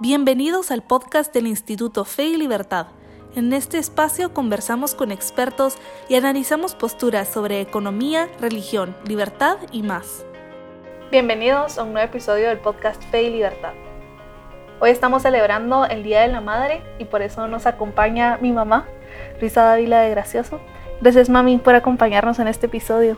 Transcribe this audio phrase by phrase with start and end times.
[0.00, 2.86] Bienvenidos al podcast del Instituto Fe y Libertad.
[3.34, 5.76] En este espacio conversamos con expertos
[6.08, 10.24] y analizamos posturas sobre economía, religión, libertad y más.
[11.10, 13.72] Bienvenidos a un nuevo episodio del podcast Fe y Libertad.
[14.78, 18.86] Hoy estamos celebrando el Día de la Madre y por eso nos acompaña mi mamá,
[19.40, 20.60] Luisa Dávila de Gracioso.
[21.00, 23.16] Gracias mami por acompañarnos en este episodio.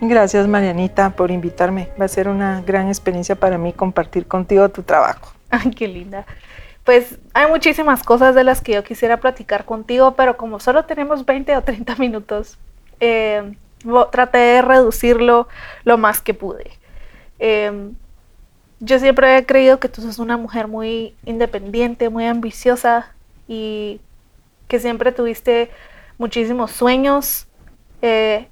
[0.00, 1.90] Gracias Marianita por invitarme.
[2.00, 5.35] Va a ser una gran experiencia para mí compartir contigo tu trabajo.
[5.50, 6.26] Ay, qué linda.
[6.84, 11.24] Pues hay muchísimas cosas de las que yo quisiera platicar contigo, pero como solo tenemos
[11.24, 12.58] 20 o 30 minutos,
[13.00, 13.56] eh,
[14.12, 15.48] traté de reducirlo
[15.84, 16.70] lo más que pude.
[17.38, 17.90] Eh,
[18.80, 23.12] yo siempre he creído que tú sos una mujer muy independiente, muy ambiciosa
[23.48, 24.00] y
[24.68, 25.70] que siempre tuviste
[26.18, 27.46] muchísimos sueños.
[28.02, 28.48] Eh,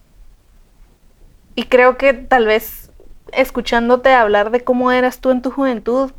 [1.54, 2.90] y creo que tal vez
[3.32, 6.12] escuchándote hablar de cómo eras tú en tu juventud,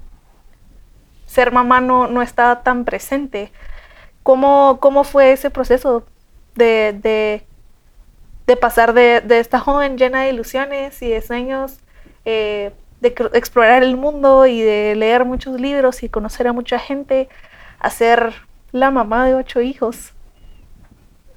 [1.26, 3.52] ser mamá no, no estaba tan presente.
[4.24, 6.06] ¿Cómo, cómo fue ese proceso
[6.56, 7.44] de,
[8.46, 11.80] de, pasar de, esta joven llena de ilusiones y de sueños,
[12.26, 17.30] eh, de explorar el mundo y de leer muchos libros y conocer a mucha gente,
[17.80, 18.34] a ser
[18.72, 20.14] la mamá de ocho hijos?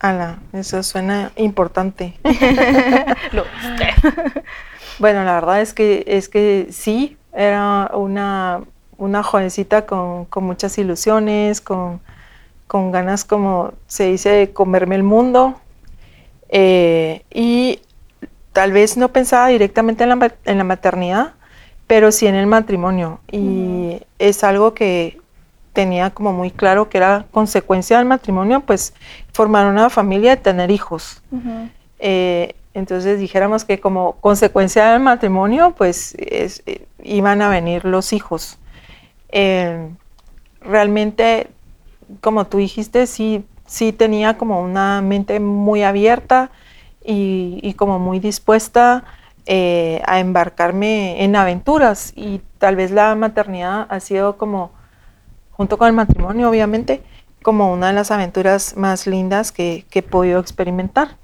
[0.00, 2.14] Ala, eso suena importante.
[4.98, 8.62] bueno, la verdad es que es que sí, era una
[8.98, 12.00] una jovencita con, muchas ilusiones, con,
[12.68, 15.58] ganas, como se dice, de comerme el mundo.
[16.50, 17.80] Eh, y
[18.52, 21.34] tal vez no pensaba directamente en la, maternidad,
[21.86, 23.20] pero sí en el matrimonio.
[23.30, 25.20] Y es algo que
[25.72, 28.94] tenía como muy claro que era consecuencia del matrimonio, pues
[29.32, 31.22] formar una familia y tener hijos.
[32.00, 38.58] Eh, entonces dijéramos que como consecuencia del matrimonio, pues eh, iban a venir los hijos.
[39.30, 39.90] Eh,
[40.60, 41.48] realmente,
[42.20, 46.50] como tú dijiste, sí, sí tenía como una mente muy abierta
[47.04, 49.04] y, como muy dispuesta
[49.47, 54.72] eh, a embarcarme en aventuras y tal vez la maternidad ha sido como,
[55.53, 57.03] junto con el matrimonio obviamente,
[57.42, 61.16] como una de las aventuras más lindas que, que he podido experimentar.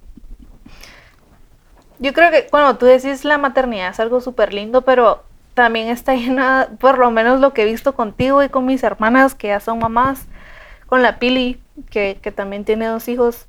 [1.99, 5.23] Yo creo que cuando tú decís la maternidad es algo súper lindo, pero
[5.55, 9.35] también está llena, por lo menos lo que he visto contigo y con mis hermanas
[9.35, 10.27] que ya son mamás,
[10.87, 11.61] con la Pili,
[11.91, 13.47] que, también tiene dos hijos,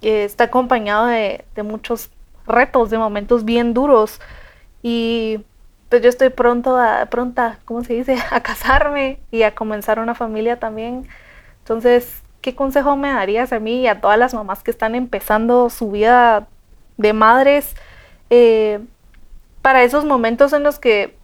[0.00, 2.10] que está acompañado de, muchos
[2.46, 4.20] retos, de momentos bien duros.
[4.82, 5.40] Y
[5.88, 10.14] pues yo estoy pronto a, pronta, ¿cómo se dice?, a casarme y a comenzar una
[10.14, 11.06] familia también.
[11.58, 15.68] Entonces, ¿qué consejo me darías a mí y a todas las mamás que están empezando
[15.68, 16.46] su vida
[16.96, 17.74] de madres
[18.30, 18.80] eh,
[19.62, 21.19] para esos momentos en los que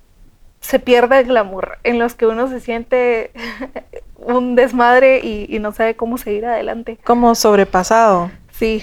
[0.66, 3.30] se pierde el glamour, en los que uno se siente
[4.16, 6.98] un desmadre y, no sabe cómo seguir adelante.
[7.04, 8.32] Como sobrepasado.
[8.50, 8.82] Sí.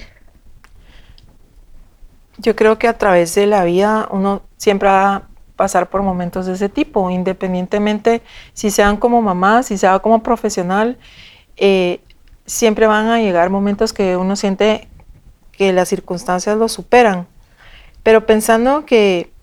[2.37, 5.23] Yo creo que a través de la vida uno siempre va a
[5.57, 8.21] pasar por momentos de ese tipo, independientemente
[8.53, 10.97] si sean como mamá, si sea como profesional,
[11.57, 11.99] eh,
[12.45, 14.87] siempre van a llegar momentos que uno siente
[15.51, 17.27] que las circunstancias lo superan.
[18.03, 19.33] Pero pensando que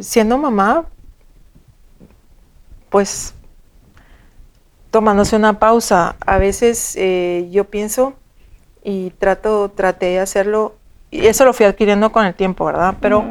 [0.00, 0.86] siendo mamá,
[2.92, 3.34] pues
[4.92, 6.14] tomándose una pausa.
[6.24, 8.12] A veces eh, yo pienso
[8.84, 10.76] y trato, traté de hacerlo,
[11.10, 12.96] y eso lo fui adquiriendo con el tiempo, ¿verdad?
[13.00, 13.24] Pero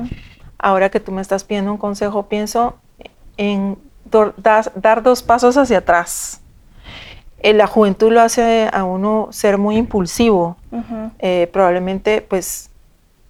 [0.58, 2.78] ahora que tú me estás pidiendo un consejo, pienso
[3.38, 3.78] en
[4.38, 6.42] dar dos pasos hacia atrás.
[7.40, 10.58] Eh, la juventud lo hace a uno ser muy impulsivo.
[11.20, 12.70] Eh, probablemente, pues,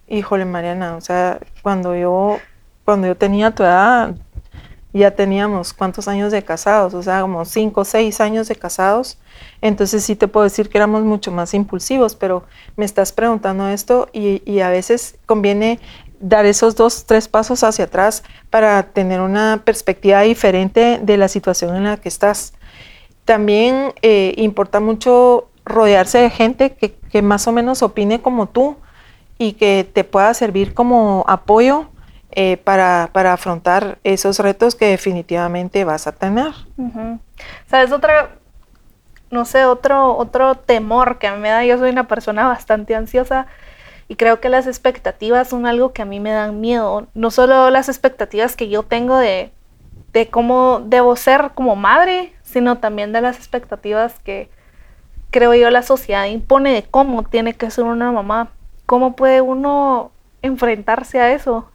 [0.07, 2.37] híjole, Mariana, o sea, cuando yo,
[2.85, 4.15] cuando yo tenía tu edad,
[4.99, 9.17] ya teníamos cuántos años de casados, o sea, como cinco o seis años de casados.
[9.61, 12.43] Entonces sí te puedo decir que éramos mucho más impulsivos, pero
[12.75, 15.79] me estás preguntando esto y, a veces conviene
[16.19, 21.75] dar esos dos, tres pasos hacia atrás para tener una perspectiva diferente de la situación
[21.75, 22.53] en la que estás.
[23.25, 28.75] También eh, importa mucho rodearse de gente que, que más o menos opine como tú
[29.37, 31.87] y que te pueda servir como apoyo
[32.31, 36.53] eh, para, para, afrontar esos retos que definitivamente vas a tener.
[37.67, 37.91] ¿Sabes?
[37.91, 38.31] Otra,
[39.29, 42.95] no sé, otro, otro temor que a mí me da, yo soy una persona bastante
[42.95, 43.47] ansiosa
[44.07, 47.07] y creo que las expectativas son algo que a mí me dan miedo.
[47.13, 49.51] No solo las expectativas que yo tengo de,
[50.11, 54.49] de cómo debo ser como madre, sino también de las expectativas que
[55.31, 58.51] creo yo la sociedad impone de cómo tiene que ser una mamá.
[58.85, 60.11] ¿Cómo puede uno
[60.41, 61.69] enfrentarse a eso?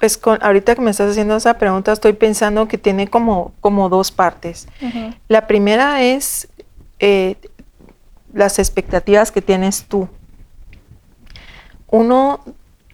[0.00, 3.90] Pues con, ahorita que me estás haciendo esa pregunta, estoy pensando que tiene como, como
[3.90, 4.66] dos partes.
[5.28, 6.48] La primera es
[6.98, 7.36] eh,
[8.32, 10.08] las expectativas que tienes tú.
[11.88, 12.40] Uno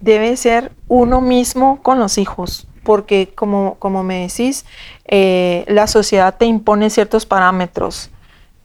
[0.01, 4.67] debe ser uno mismo con los hijos, porque como, como me decís,
[5.05, 8.11] eh, la sociedad te impone ciertos parámetros.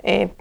[0.03, 0.33] Eh,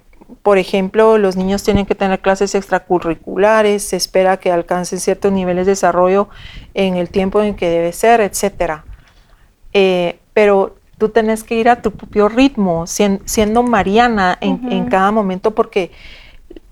[0.42, 5.66] por ejemplo, los niños tienen que tener clases extracurriculares, se espera que alcancen ciertos niveles
[5.66, 6.28] de desarrollo
[6.72, 8.81] en el tiempo en que debe ser, etc.
[9.75, 15.10] Eh, pero tú tenés que ir a tu propio ritmo, siendo, Mariana en, en, cada
[15.10, 15.90] momento, porque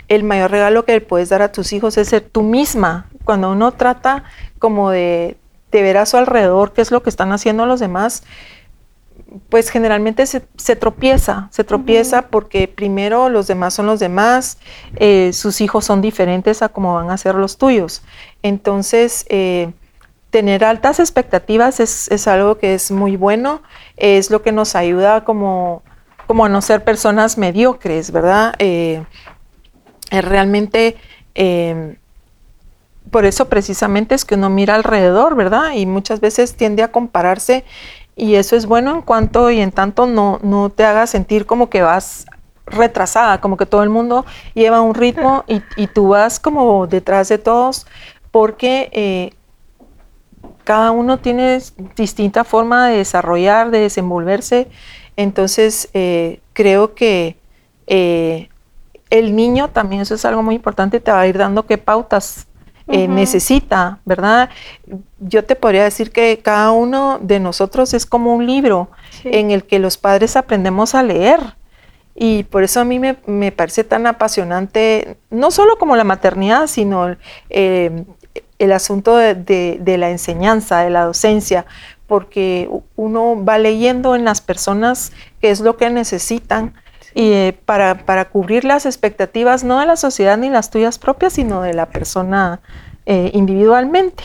[0.08, 3.06] el mayor regalo que le puedes dar a tus hijos es ser tú misma.
[3.24, 4.24] Cuando uno trata
[4.58, 5.36] como de,
[5.70, 8.22] de ver a su alrededor qué es lo que están haciendo los demás,
[9.48, 10.40] pues generalmente se,
[10.76, 14.58] tropieza, se tropieza porque primero los demás son los demás,
[14.96, 18.02] eh, sus hijos son diferentes a cómo van a ser los tuyos.
[18.42, 19.72] Entonces, eh,
[20.30, 23.62] tener altas expectativas es, algo que es muy bueno,
[23.96, 25.82] es lo que nos ayuda como,
[26.26, 28.54] como a no ser personas mediocres, ¿verdad?
[28.58, 29.04] Eh,
[30.10, 30.96] realmente
[33.10, 35.72] por eso precisamente es que uno mira alrededor, ¿verdad?
[35.74, 37.64] Y muchas veces tiende a compararse
[38.18, 41.70] y eso es bueno en cuanto y en tanto no, no te haga sentir como
[41.70, 42.26] que vas
[42.66, 47.38] retrasada, como que todo el mundo lleva un ritmo y, tú vas como detrás de
[47.38, 47.86] todos
[48.32, 49.32] porque eh,
[50.64, 51.62] cada uno tiene
[51.96, 54.68] distinta forma de desarrollar, de desenvolverse.
[55.16, 57.38] Entonces eh, creo que
[57.86, 58.48] eh,
[59.10, 62.47] el niño también, eso es algo muy importante, te va a ir dando qué pautas
[62.88, 64.48] eh, necesita, ¿verdad?
[65.20, 68.90] Yo te podría decir que cada uno de nosotros es como un libro
[69.24, 71.40] en el que los padres aprendemos a leer.
[72.14, 77.16] Y por eso a mí me, parece tan apasionante, no solo como la maternidad, sino
[77.50, 78.04] eh,
[78.58, 81.66] el asunto de, la enseñanza, de la docencia,
[82.06, 86.74] porque uno va leyendo en las personas qué es lo que necesitan
[87.14, 91.34] y eh, para, para, cubrir las expectativas no de la sociedad ni las tuyas propias,
[91.34, 92.60] sino de la persona
[93.06, 94.24] eh, individualmente.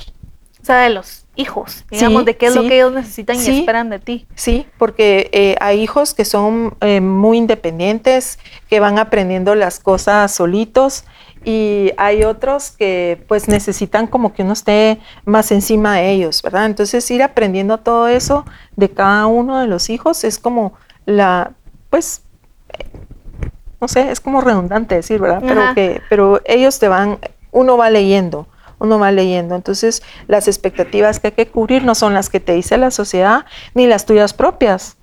[0.62, 3.90] O sea, de los hijos, digamos, de qué es lo que ellos necesitan y esperan
[3.90, 4.26] de ti.
[4.36, 8.40] Sí, porque eh, hay hijos que son muy independientes,
[8.70, 11.04] que van aprendiendo las cosas solitos
[11.46, 16.66] y hay otros que pues necesitan como que uno esté más encima de ellos, ¿verdad?
[16.66, 18.46] Entonces ir aprendiendo todo eso
[18.76, 20.74] de cada uno de los hijos es como
[21.06, 21.52] la,
[21.90, 22.22] pues
[23.84, 25.44] no sé, es como redundante decir, ¿verdad?
[25.46, 27.20] Pero, que, pero ellos te van,
[27.52, 28.48] uno va leyendo,
[28.80, 29.56] uno va leyendo.
[29.56, 33.46] Entonces, las expectativas que hay que cubrir no son las que te dice la sociedad
[33.74, 34.96] ni las tuyas propias,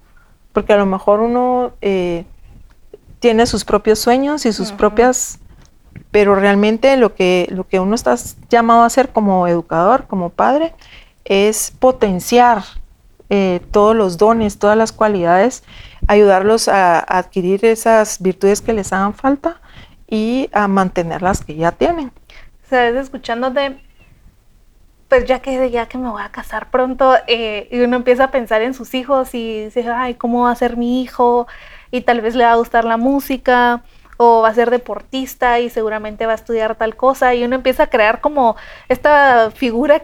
[0.55, 2.25] porque a lo mejor uno eh,
[3.19, 5.41] tiene sus propios sueños y sus propias,
[6.11, 8.17] pero realmente lo que, lo que uno está
[8.49, 10.73] llamado a hacer como educador, como padre,
[11.27, 12.63] es potenciar
[13.31, 15.63] eh, todos los dones, todas las cualidades
[16.09, 19.61] ayudarlos a, adquirir esas virtudes que les hagan falta
[20.09, 22.11] y a mantener las que ya tienen.
[22.69, 23.81] Sabes, escuchándote,
[25.09, 28.31] pues ya que ya que me voy a casar pronto, eh, y uno empieza a
[28.31, 31.47] pensar en sus hijos y dice, ay, ¿cómo va a ser mi hijo?
[31.91, 33.83] Y tal vez le va a gustar la música,
[34.17, 37.85] o va a ser deportista y seguramente va a estudiar tal cosa, y uno empieza
[37.85, 38.57] a crear como
[38.89, 40.03] esta figura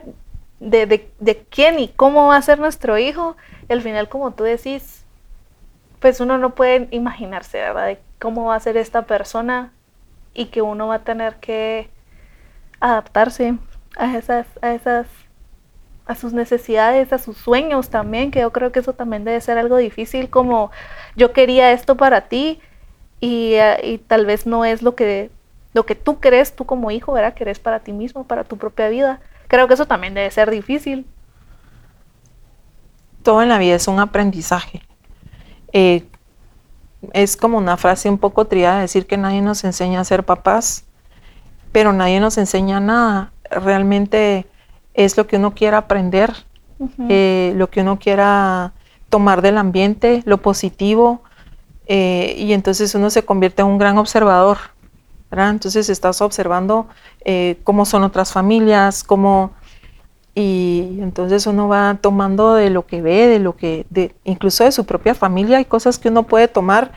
[0.59, 3.35] de, de, de quién y cómo va a ser nuestro hijo.
[3.69, 5.05] Al final, como tú decís,
[5.99, 7.87] pues uno no puede imaginarse, ¿verdad?
[7.87, 9.71] De cómo va a ser esta persona
[10.33, 11.89] y que uno va a tener que
[12.79, 13.55] adaptarse
[13.95, 15.07] a esas, a esas,
[16.05, 19.57] a sus necesidades, a sus sueños también, que yo creo que eso también debe ser
[19.57, 20.71] algo difícil, como
[21.15, 22.59] yo quería esto para ti
[23.19, 25.31] y, eh, y tal vez no es lo que,
[25.73, 27.33] lo que tú crees, tú como hijo, ¿verdad?
[27.33, 29.19] Que eres para ti mismo, para tu propia vida.
[29.47, 31.05] Creo que eso también debe ser difícil.
[33.23, 34.81] Todo en la vida es un aprendizaje.
[35.73, 36.05] Eh,
[37.13, 40.85] es como una frase un poco triada decir que nadie nos enseña a ser papás,
[41.71, 43.31] pero nadie nos enseña nada.
[43.49, 44.47] Realmente
[44.93, 46.33] es lo que uno quiera aprender,
[47.09, 48.73] eh, lo que uno quiera
[49.09, 51.21] tomar del ambiente, lo positivo,
[51.85, 54.57] eh, y entonces uno se convierte en un gran observador.
[55.31, 56.87] Entonces estás observando
[57.63, 59.51] cómo son otras familias, cómo
[60.39, 64.71] y entonces uno va tomando de lo que ve, de lo que, de, incluso de
[64.71, 66.91] su propia familia, hay cosas que uno puede tomar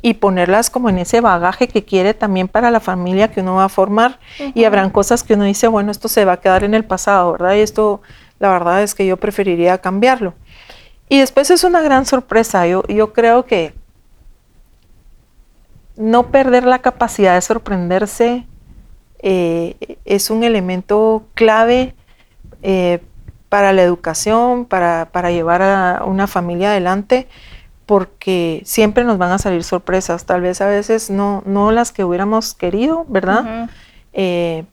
[0.00, 3.64] y ponerlas como en ese bagaje que quiere también para la familia que uno va
[3.64, 4.20] a formar.
[4.54, 7.32] Y habrán cosas que uno dice, bueno, esto se va a quedar en el pasado,
[7.32, 7.54] ¿verdad?
[7.54, 8.00] Y esto,
[8.38, 10.34] la verdad es que yo preferiría cambiarlo.
[11.08, 12.64] Y después es una gran sorpresa.
[12.68, 13.74] Yo, yo creo que
[15.96, 18.46] no perder la capacidad de sorprenderse
[19.20, 21.94] eh, es un elemento clave
[22.62, 23.00] eh,
[23.48, 27.28] para la educación, para, para llevar a una familia adelante,
[27.86, 32.04] porque siempre nos van a salir sorpresas, tal vez a veces no, no las que
[32.04, 33.70] hubiéramos querido, ¿verdad?
[34.12, 34.64] Eh,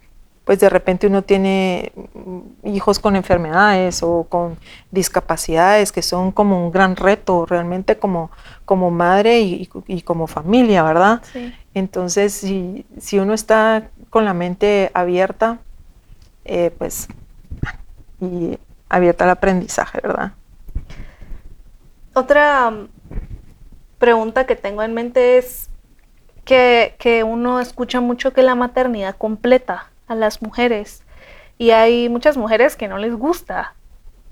[0.51, 1.93] pues de repente uno tiene
[2.65, 4.57] hijos con enfermedades o con
[4.91, 8.31] discapacidades que son como un gran reto realmente como,
[8.65, 11.21] como madre y, como familia, ¿verdad?
[11.73, 15.59] Entonces, si, si, uno está con la mente abierta,
[16.43, 17.07] eh, pues,
[18.19, 20.33] y abierta al aprendizaje, ¿verdad?
[22.13, 22.73] Otra
[23.99, 25.69] pregunta que tengo en mente es
[26.43, 31.03] que, que uno escucha mucho que la maternidad completa a las mujeres
[31.57, 33.75] y hay muchas mujeres que no les gusta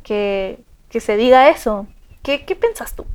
[0.03, 1.85] que, que se diga eso.
[2.23, 3.05] ¿Qué, ¿Qué piensas tú?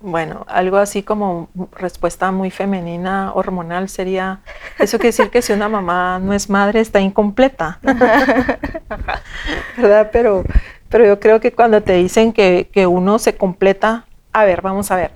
[0.00, 1.48] Bueno, algo así como
[1.78, 4.42] respuesta muy femenina, hormonal, sería,
[4.78, 7.78] eso quiere decir que si una mamá no es madre está incompleta,
[9.78, 10.10] ¿verdad?
[10.12, 10.44] Pero,
[10.90, 14.90] pero yo creo que cuando te dicen que, que uno se completa a ver, vamos
[14.90, 15.12] a ver.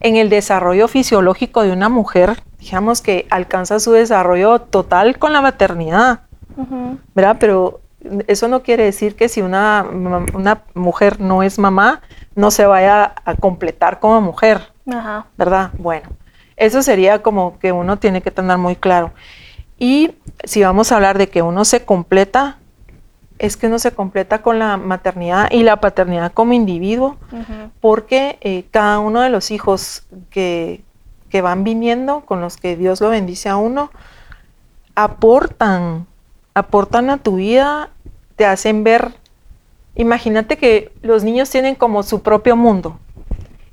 [0.00, 5.40] En el desarrollo fisiológico de una mujer, digamos que alcanza su desarrollo total con la
[5.40, 6.20] maternidad,
[7.14, 7.36] ¿verdad?
[7.40, 7.80] Pero
[8.26, 12.02] eso no quiere decir que si una, una, mujer no es mamá,
[12.34, 14.72] no se vaya a completar como mujer,
[15.36, 15.70] ¿verdad?
[15.78, 16.08] Bueno,
[16.56, 19.12] eso sería como que uno tiene que tener muy claro.
[19.78, 20.12] Y
[20.44, 22.58] si vamos a hablar de que uno se completa,
[23.38, 27.16] es que uno se completa con la maternidad y la paternidad como individuo,
[27.80, 30.82] porque eh, cada uno de los hijos que,
[31.42, 33.90] van viniendo, con los que Dios lo bendice a uno,
[34.94, 36.06] aportan,
[36.54, 37.90] aportan a tu vida,
[38.36, 39.12] te hacen ver,
[39.96, 42.98] imagínate que los niños tienen como su propio mundo.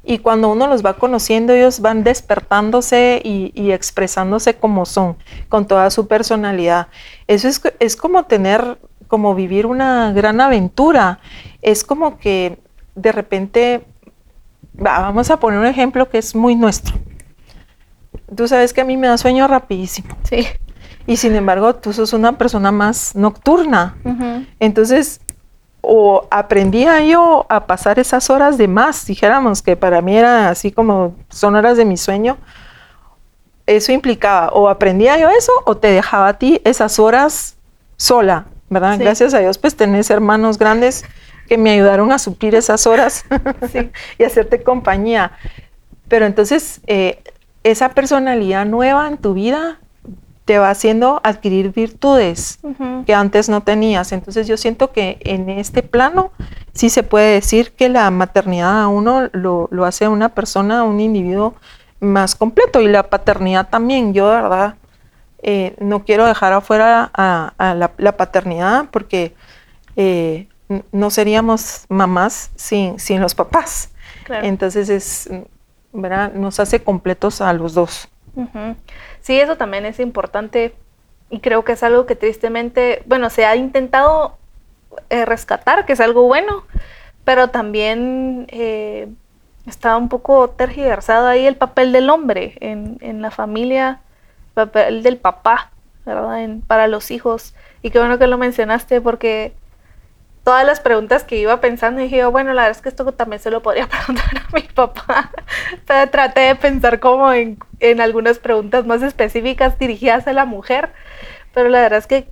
[0.03, 5.15] Y cuando uno los va conociendo, ellos van despertándose y, expresándose como son,
[5.47, 6.87] con toda su personalidad.
[7.27, 8.77] Eso es, es como tener
[9.13, 11.19] como vivir una gran aventura.
[11.61, 12.57] Es como que
[12.95, 13.85] de repente,
[14.73, 16.95] vamos a poner un ejemplo que es muy nuestro.
[18.35, 20.17] Tú sabes que a mí me da sueño rapidísimo.
[20.23, 20.47] Sí.
[21.05, 23.97] Y sin embargo, tú sos una persona más nocturna.
[24.59, 25.21] Entonces,
[25.81, 30.71] o aprendía yo a pasar esas horas de más, dijéramos que para mí era así
[30.71, 32.37] como son horas de mi sueño,
[33.67, 37.57] eso implicaba o aprendía yo eso o te dejaba a ti esas horas
[37.95, 38.97] sola, ¿verdad?
[38.99, 41.05] Gracias a Dios, pues tenés hermanos grandes
[41.47, 43.25] que me ayudaron a suplir esas horas
[44.17, 45.31] y hacerte compañía.
[46.07, 47.23] Pero entonces, eh,
[47.63, 49.79] esa personalidad nueva en tu vida
[50.45, 52.59] te va haciendo adquirir virtudes
[53.05, 54.11] que antes no tenías.
[54.11, 56.31] Entonces yo siento que en este plano
[56.73, 60.99] sí se puede decir que la maternidad a uno lo, lo hace una persona, un
[60.99, 61.55] individuo
[62.01, 64.13] más completo y la paternidad también.
[64.13, 64.75] Yo de verdad
[65.45, 69.35] eh, no quiero dejar afuera a, la, paternidad porque
[69.97, 70.47] eh,
[70.93, 73.91] no seríamos mamás sin, sin los papás.
[74.29, 75.29] Entonces es,
[75.91, 76.31] ¿verdad?
[76.31, 78.07] nos hace completos a los dos.
[79.19, 80.73] Sí, eso también es importante
[81.29, 84.37] y creo que es algo que tristemente, bueno, se ha intentado
[85.09, 86.63] eh, rescatar, que es algo bueno,
[87.25, 88.47] pero también
[89.67, 93.99] está un poco tergiversado ahí el papel del hombre en, en la familia
[94.53, 95.71] papel del papá,
[96.05, 96.57] ¿verdad?
[96.67, 97.53] para los hijos.
[97.81, 99.53] Y qué bueno que lo mencionaste porque
[100.43, 103.49] todas las preguntas que iba pensando dije, bueno, la verdad es que esto también se
[103.49, 105.31] lo podría preguntar a mi papá.
[105.87, 110.91] Pero traté de pensar como en, en algunas preguntas más específicas dirigidas a la mujer,
[111.53, 112.27] pero la verdad es que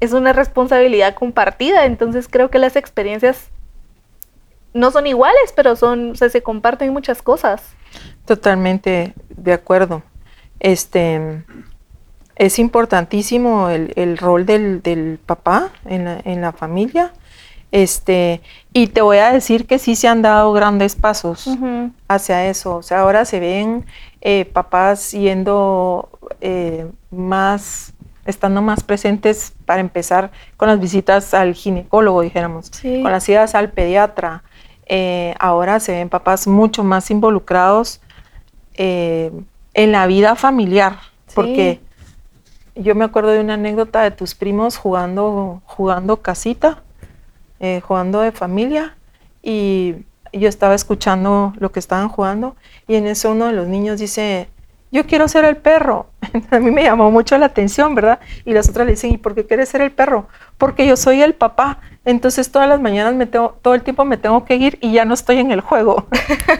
[0.00, 3.50] es una responsabilidad compartida, entonces creo que las experiencias
[4.72, 7.62] no son iguales, pero son, se comparten muchas cosas.
[8.26, 10.02] Totalmente de acuerdo.
[10.60, 11.44] Este,
[12.36, 17.12] es importantísimo el, rol del, papá en la, familia.
[17.70, 18.40] Este,
[18.72, 21.48] y te voy a decir que sí se han dado grandes pasos
[22.08, 22.76] hacia eso.
[22.76, 23.84] O sea, ahora se ven
[24.20, 26.08] eh, papás yendo
[26.40, 27.92] eh, más,
[28.26, 33.70] estando más presentes para empezar con las visitas al ginecólogo, dijéramos, con las idas al
[33.70, 34.44] pediatra.
[34.86, 38.00] Eh, ahora se ven papás mucho más involucrados
[39.74, 40.98] en la vida familiar,
[41.34, 41.80] porque
[42.76, 46.82] yo me acuerdo de una anécdota de tus primos jugando, jugando casita,
[47.60, 48.96] eh, jugando de familia,
[49.42, 49.96] y
[50.32, 52.56] yo estaba escuchando lo que estaban jugando,
[52.88, 54.48] y en eso uno de los niños dice,
[54.94, 56.06] yo quiero ser el perro.
[56.52, 58.20] A mí me llamó mucho la atención, ¿verdad?
[58.44, 60.28] Y las otras le dicen, ¿y por qué quieres ser el perro?
[60.56, 61.80] Porque yo soy el papá.
[62.04, 65.04] Entonces todas las mañanas me tengo, todo el tiempo me tengo que ir y ya
[65.04, 66.06] no estoy en el juego.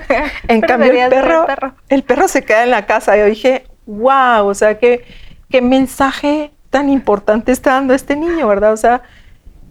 [0.49, 1.47] en cambio el perro,
[1.89, 3.17] el perro, se queda en la casa.
[3.17, 5.05] Yo dije, wow, o sea, qué,
[5.49, 8.73] qué mensaje tan importante está dando este niño, ¿verdad?
[8.73, 9.03] O sea,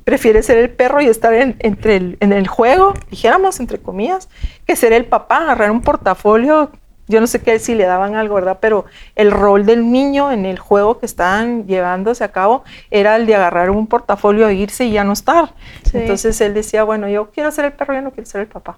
[0.05, 4.29] prefiere ser el perro y estar en, entre el, en el juego, dijéramos, entre comillas,
[4.65, 6.71] que ser el papá, agarrar un portafolio.
[7.07, 8.57] Yo no sé qué si le daban algo, ¿verdad?
[8.61, 13.25] Pero el rol del niño en el juego que estaban llevándose a cabo era el
[13.25, 15.53] de agarrar un portafolio, irse y ya no estar.
[15.93, 18.77] Entonces él decía, bueno, yo quiero ser el perro, yo no quiero ser el papá.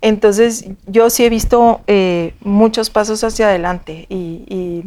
[0.00, 4.84] Entonces yo sí he visto eh, muchos pasos hacia adelante y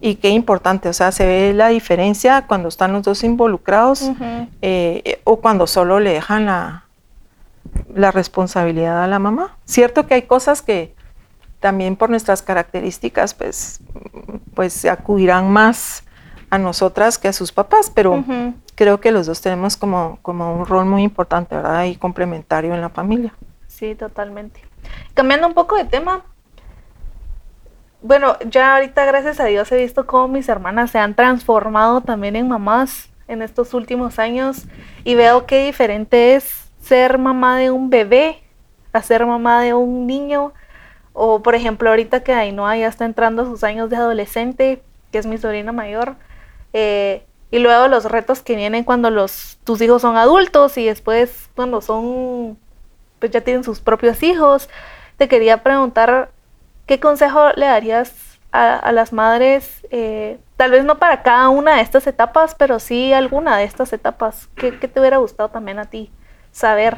[0.00, 4.10] y qué importante, o sea, se ve la diferencia cuando están los dos involucrados
[4.62, 6.84] eh, o cuando solo le dejan la,
[7.94, 9.56] la responsabilidad a la mamá.
[9.64, 10.94] Cierto que hay cosas que
[11.60, 13.80] también por nuestras características, pues,
[14.54, 16.04] pues acudirán más
[16.50, 18.24] a nosotras que a sus papás, pero
[18.74, 21.84] creo que los dos tenemos como, como un rol muy importante, ¿verdad?
[21.84, 23.34] Y complementario en la familia.
[23.66, 24.60] Sí, totalmente.
[25.14, 26.24] Cambiando un poco de tema,
[28.00, 32.36] bueno, ya ahorita gracias a Dios he visto cómo mis hermanas se han transformado también
[32.36, 34.66] en mamás en estos últimos años
[35.04, 38.38] y veo qué diferente es ser mamá de un bebé
[38.92, 40.52] a ser mamá de un niño.
[41.20, 45.18] O por ejemplo, ahorita que Ainhoa ya está entrando a sus años de adolescente, que
[45.18, 46.14] es mi sobrina mayor,
[46.72, 51.50] eh, y luego los retos que vienen cuando los, tus hijos son adultos y después
[51.56, 52.56] cuando son,
[53.18, 54.68] pues ya tienen sus propios hijos.
[55.16, 56.30] Te quería preguntar
[56.86, 61.82] ¿qué consejo le darías a, las madres, eh, tal vez no para cada una de
[61.82, 64.48] estas etapas, pero sí alguna de estas etapas?
[64.56, 66.10] ¿Qué, te hubiera gustado también a ti
[66.50, 66.96] saber?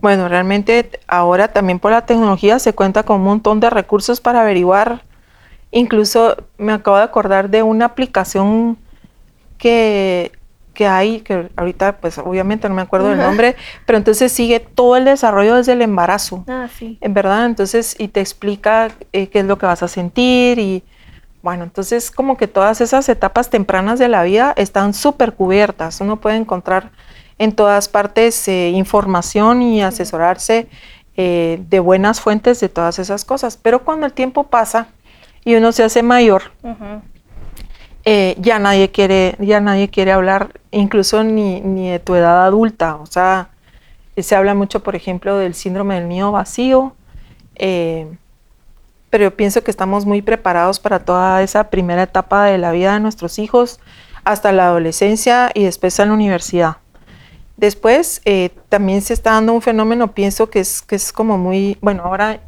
[0.00, 4.42] Bueno, realmente ahora también por la tecnología se cuenta con un montón de recursos para
[4.42, 5.02] averiguar.
[5.70, 8.78] Incluso me acabo de acordar de una aplicación
[9.58, 10.32] que
[10.78, 14.96] que hay, que ahorita pues obviamente no me acuerdo del nombre, pero entonces sigue todo
[14.96, 16.44] el desarrollo desde el embarazo.
[16.46, 16.98] Ah, sí.
[17.00, 20.84] En verdad, entonces, y te explica eh, qué es lo que vas a sentir y
[21.42, 26.00] bueno, entonces como que todas esas etapas tempranas de la vida están súper cubiertas.
[26.00, 26.92] Uno puede encontrar
[27.38, 30.68] en todas partes eh, información y asesorarse
[31.16, 33.56] eh, de buenas fuentes de todas esas cosas.
[33.56, 34.88] Pero cuando el tiempo pasa
[35.44, 36.52] y uno se hace mayor,
[38.04, 42.96] eh, ya nadie quiere, ya nadie quiere hablar, incluso ni, ni, de tu edad adulta.
[42.96, 43.50] O sea,
[44.16, 46.94] se habla mucho, por ejemplo, del síndrome del niño vacío.
[49.10, 52.92] Pero yo pienso que estamos muy preparados para toda esa primera etapa de la vida
[52.92, 53.80] de nuestros hijos,
[54.24, 56.76] hasta la adolescencia y después a la universidad.
[57.58, 61.76] Después eh, también se está dando un fenómeno, pienso que es, que es como muy,
[61.80, 62.40] bueno, ahora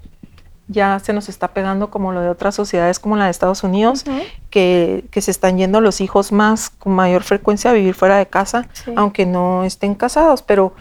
[0.69, 4.05] ya se nos está pegando como lo de otras sociedades como la de Estados Unidos,
[4.51, 8.69] que, se están yendo los hijos más con mayor frecuencia a vivir fuera de casa,
[8.95, 10.75] aunque no estén casados, pero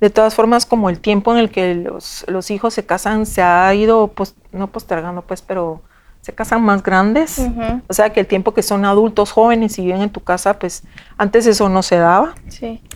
[0.00, 3.72] de todas formas como el tiempo en el que los, hijos se casan se ha
[3.74, 4.10] ido,
[4.52, 5.82] no postergando pues, pero
[6.22, 7.38] se casan más grandes,
[7.86, 10.84] o sea que el tiempo que son adultos jóvenes y viven en tu casa, pues
[11.18, 12.34] antes eso no se daba,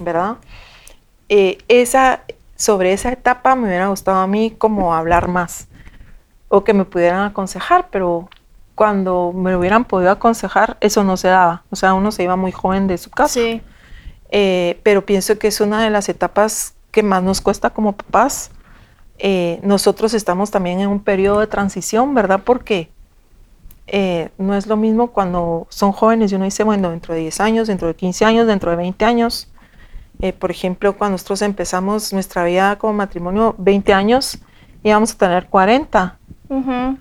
[0.01, 0.37] ¿verdad?
[1.29, 2.23] Eh, esa,
[2.57, 5.69] sobre esa etapa me hubiera gustado a mí como hablar más
[6.49, 8.29] o que me pudieran aconsejar, pero
[8.75, 11.65] cuando me hubieran podido aconsejar, eso no se daba.
[11.71, 13.35] O sea, uno se iba muy joven de su casa.
[13.35, 13.61] Sí.
[14.31, 18.51] Eh, pero pienso que es una de las etapas que más nos cuesta como papás.
[19.19, 22.41] Eh, nosotros estamos también en un periodo de transición, ¿verdad?
[22.45, 22.89] Porque
[23.89, 27.41] eh, no es lo mismo cuando son jóvenes y uno dice, bueno, dentro de 10
[27.41, 29.49] años, dentro de 15 años, dentro de 20 años.
[30.39, 34.39] Por ejemplo, cuando nosotros empezamos nuestra vida como matrimonio, 20 años,
[34.83, 36.19] íbamos a tener 40.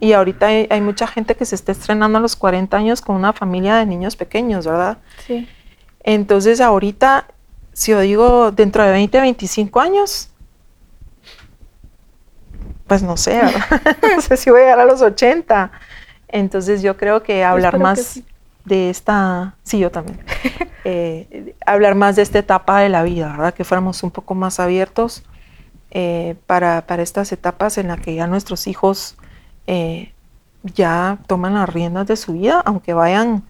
[0.01, 3.31] Y ahorita hay, mucha gente que se está estrenando a los 40 años con una
[3.31, 4.97] familia de niños pequeños, ¿verdad?
[5.25, 5.47] Sí.
[6.01, 7.27] Entonces ahorita,
[7.71, 10.29] si yo digo dentro de 20, 25 años,
[12.87, 13.97] pues no sé, ¿verdad?
[14.15, 15.71] no sé si voy a llegar a los 80.
[16.27, 18.19] Entonces yo creo que hablar más
[18.67, 20.19] de esta, sí, yo también,
[20.83, 23.53] eh, hablar más de esta etapa de la vida, ¿verdad?
[23.53, 25.23] Que fuéramos un poco más abiertos
[25.91, 29.15] eh, para, para, estas etapas en las que ya nuestros hijos
[29.67, 30.11] eh,
[30.63, 33.43] ya toman las riendas de su vida, aunque vayan,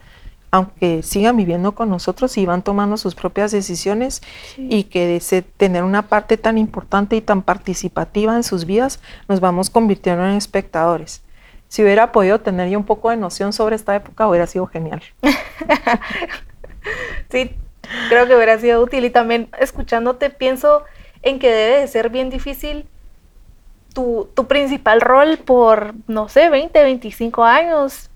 [0.51, 4.21] aunque sigan viviendo con nosotros y van tomando sus propias decisiones
[4.58, 9.39] y que de tener una parte tan importante y tan participativa en sus vidas, nos
[9.39, 11.23] vamos convirtiendo en espectadores.
[11.67, 15.01] Si hubiera podido tener ya un poco de noción sobre esta época, hubiera sido genial.
[17.30, 17.56] sí,
[18.10, 19.06] creo que hubiera sido útil.
[19.06, 20.84] Y también escuchándote pienso
[21.21, 22.88] en que debe de ser bien difícil
[23.93, 28.12] tu, principal rol por, no sé, 20, 25 años,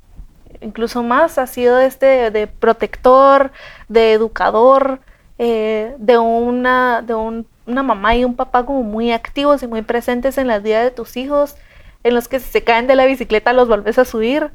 [0.62, 3.52] incluso más, ha sido este de protector,
[3.90, 5.00] de educador,
[5.40, 10.38] eh, de, una, de una mamá y un papá como muy activos y muy presentes
[10.38, 11.56] en las vidas de tus hijos,
[12.04, 14.52] en los que se caen de la bicicleta los volvés a subir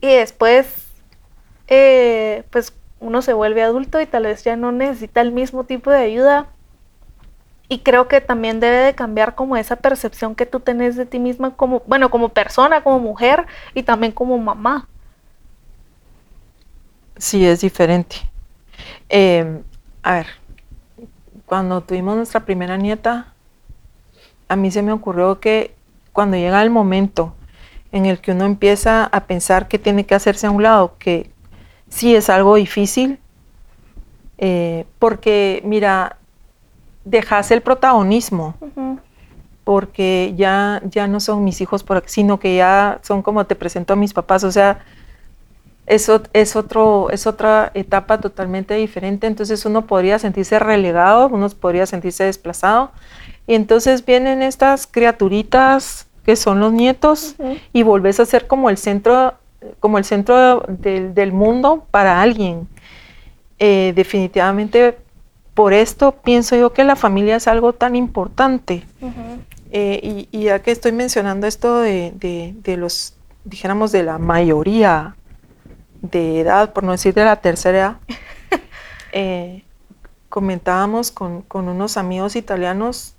[0.00, 0.86] y después,
[1.66, 5.90] eh, pues uno se vuelve adulto y tal vez ya no necesita el mismo tipo
[5.90, 6.46] de ayuda.
[7.68, 11.18] Y creo que también debe de cambiar como esa percepción que tú tenés de ti
[11.18, 14.88] misma como, bueno, como persona, como mujer y también como mamá.
[17.18, 18.16] Sí, es diferente.
[19.08, 19.62] Em,
[20.02, 20.26] a ver,
[21.44, 23.34] cuando tuvimos nuestra primera nieta,
[24.48, 25.74] a mí se me ocurrió que
[26.18, 27.32] cuando llega el momento
[27.92, 31.30] en el que uno empieza a pensar que tiene que hacerse a un lado, que
[31.88, 33.20] sí es algo difícil,
[34.36, 36.16] eh, porque mira,
[37.04, 38.56] dejas el protagonismo,
[39.62, 43.92] porque ya, ya no son mis hijos, por, sino que ya son como te presento
[43.92, 44.80] a mis papás, o sea,
[45.86, 51.86] eso es, otro, es otra etapa totalmente diferente, entonces uno podría sentirse relegado, uno podría
[51.86, 52.90] sentirse desplazado,
[53.46, 57.36] y entonces vienen estas criaturitas que son los nietos
[57.72, 59.32] y volvés a ser como el centro,
[59.80, 62.68] como el centro del mundo para alguien.
[63.58, 64.98] Eh, definitivamente
[65.54, 68.84] por esto pienso yo que la familia es algo tan importante.
[69.70, 72.12] Eh, y, ya que estoy mencionando esto de,
[72.62, 73.14] de, los,
[73.44, 75.16] dijéramos, de la mayoría
[76.02, 77.96] de edad, por no decir de la tercera edad,
[79.12, 79.64] eh,
[80.28, 83.14] comentábamos con, con, unos amigos italianos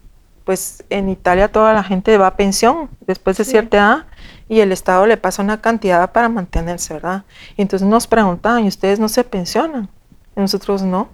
[0.49, 4.05] pues en Italia toda la gente va a pensión después de cierta edad
[4.47, 7.23] y el Estado le pasa una cantidad para mantenerse, ¿verdad?
[7.55, 9.89] Y entonces nos preguntaban, ¿y ustedes no se pensionan?
[10.35, 11.09] Y nosotros no.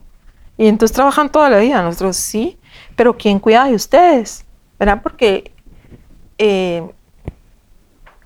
[0.58, 2.58] Y entonces trabajan toda la vida, nosotros sí,
[2.96, 4.46] pero ¿quién cuida de ustedes?
[4.80, 5.02] ¿Verdad?
[5.04, 5.52] Porque
[6.38, 6.90] eh,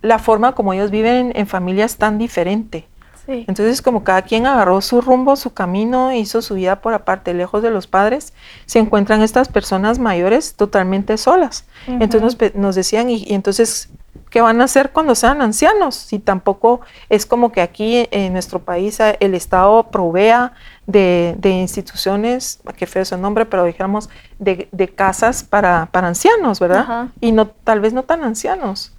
[0.04, 2.88] la forma como ellos viven en familia es tan diferente.
[3.30, 7.62] Entonces, como cada quien agarró su rumbo, su camino, hizo su vida por aparte, lejos
[7.62, 8.34] de los padres,
[8.66, 11.66] se encuentran estas personas mayores totalmente solas.
[11.88, 13.90] Entonces nos, decían, y, entonces,
[14.32, 15.96] ¿qué van a hacer cuando sean ancianos?
[15.96, 20.54] Si tampoco es como que aquí en nuestro país el Estado provea
[20.88, 27.10] de, instituciones, que fue su nombre, pero dijéramos, de, casas para, ancianos, ¿verdad?
[27.22, 28.94] Y no, tal vez no tan ancianos.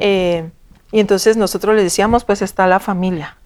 [0.00, 0.50] Eh,
[0.90, 3.36] y entonces nosotros les decíamos, pues está la familia.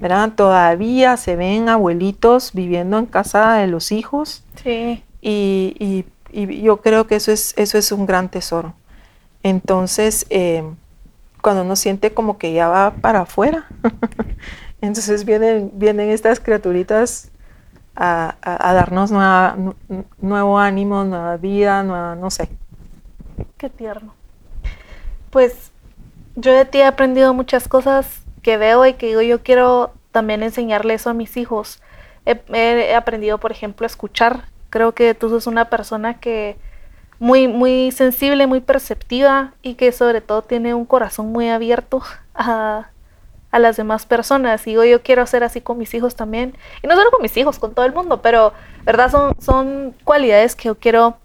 [0.00, 0.32] ¿Verdad?
[0.34, 4.44] Todavía se ven abuelitos viviendo en casa de los hijos.
[4.62, 5.02] Sí.
[5.20, 8.74] Y, yo creo que eso es, eso es un gran tesoro.
[9.44, 10.64] Entonces, eh,
[11.40, 13.66] cuando uno siente como que ya va para afuera,
[14.80, 17.30] entonces vienen, vienen estas criaturitas
[17.94, 19.12] a, darnos
[20.20, 22.48] nuevo ánimo, nueva vida, nueva, no sé.
[23.56, 24.14] Qué tierno.
[25.30, 25.70] Pues
[26.36, 30.44] yo de ti he aprendido muchas cosas que veo y que digo, yo quiero también
[30.44, 31.82] enseñarle eso a mis hijos.
[32.26, 34.44] He, aprendido, por ejemplo, a escuchar.
[34.70, 36.56] Creo que tú sos una persona que
[37.18, 42.02] muy, muy sensible, muy perceptiva y que sobre todo tiene un corazón muy abierto
[42.34, 42.90] a,
[43.50, 44.64] a las demás personas.
[44.66, 46.54] Y digo, yo quiero ser así con mis hijos también.
[46.82, 48.52] Y no solo con mis hijos, con todo el mundo, pero,
[48.84, 49.10] ¿verdad?
[49.10, 51.16] Son, son cualidades que yo quiero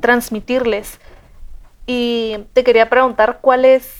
[0.00, 1.00] transmitirles.
[1.86, 3.99] Y te quería preguntar cuáles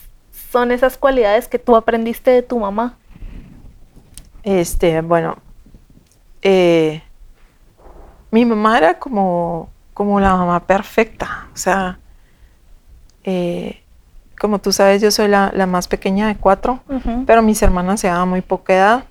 [0.50, 2.96] son esas cualidades que tú aprendiste de tu mamá?
[4.42, 5.36] Este, bueno,
[6.42, 7.02] eh,
[8.30, 11.98] mi mamá era como, como la mamá perfecta, o sea,
[13.22, 13.82] eh,
[14.40, 16.80] como tú sabes, yo soy la, más pequeña de cuatro,
[17.26, 19.04] pero mis hermanas se daban muy poca edad,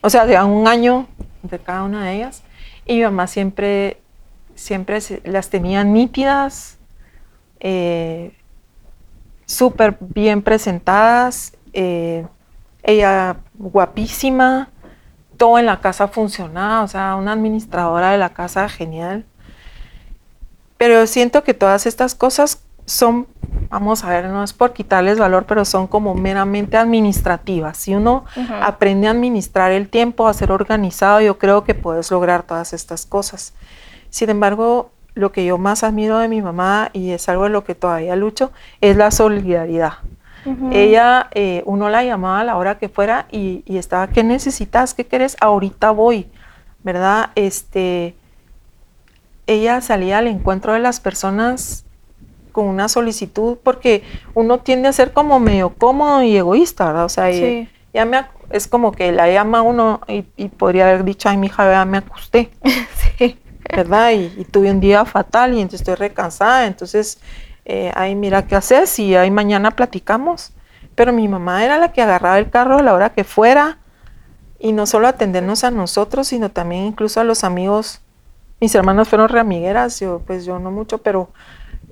[0.00, 1.06] o sea, llevan un año
[1.42, 2.42] de cada una de ellas,
[2.86, 4.00] y mi mamá siempre,
[4.54, 6.78] siempre las tenía nítidas,
[7.60, 8.32] eh,
[9.52, 12.26] súper bien presentadas, eh,
[12.82, 14.70] ella guapísima,
[15.36, 19.24] todo en la casa funcionaba, o sea, una administradora de la casa genial.
[20.78, 23.28] Pero siento que todas estas cosas son,
[23.68, 27.76] vamos a ver, no es por quitarles valor, pero son como meramente administrativas.
[27.76, 28.24] Si uno
[28.60, 33.06] aprende a administrar el tiempo, a ser organizado, yo creo que puedes lograr todas estas
[33.06, 33.52] cosas.
[34.10, 37.64] Sin embargo, lo que yo más admiro de mi mamá y es algo de lo
[37.64, 39.94] que todavía lucho, es la solidaridad.
[40.72, 44.92] Ella, eh, uno la llamaba a la hora que fuera y, estaba, ¿qué necesitas?
[44.92, 45.36] ¿Qué quieres?
[45.40, 46.26] Ahorita voy,
[46.82, 47.30] ¿verdad?
[47.36, 48.16] Este,
[49.46, 51.84] ella salía al encuentro de las personas
[52.50, 54.02] con una solicitud porque
[54.34, 57.04] uno tiende a ser como medio cómodo y egoísta, ¿verdad?
[57.04, 57.30] O sea,
[57.94, 61.70] ya me, es como que la llama uno y, podría haber dicho, ay, mi hija,
[61.70, 62.50] ya me acosté.
[63.18, 63.38] sí.
[63.74, 64.12] ¿Verdad?
[64.12, 67.18] Y, tuve un día fatal y entonces estoy recansada, entonces,
[67.64, 70.52] eh, ay, mira qué haces y ahí mañana platicamos.
[70.94, 73.78] Pero mi mamá era la que agarraba el carro a la hora que fuera
[74.58, 78.02] y no solo atendernos a nosotros, sino también incluso a los amigos.
[78.60, 81.30] Mis hermanas fueron reamigueras, yo pues yo no mucho, pero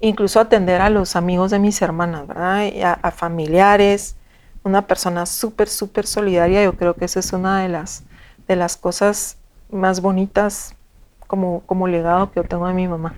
[0.00, 2.64] incluso atender a los amigos de mis hermanas, ¿verdad?
[2.72, 4.16] Y a, a familiares,
[4.62, 8.04] una persona súper, súper solidaria, yo creo que esa es una de las
[8.46, 9.36] de las cosas
[9.70, 10.74] más bonitas
[11.30, 13.14] como, como legado que yo tengo de mi mamá.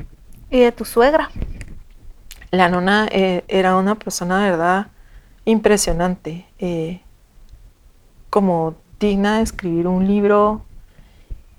[0.51, 1.31] ¿Y de tu suegra?
[2.51, 4.89] La nona eh, era una persona, de verdad,
[5.47, 7.01] impresionante, eh,
[8.29, 10.61] como digna de escribir un libro.